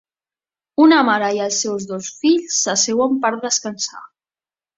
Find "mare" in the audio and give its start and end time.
1.09-1.27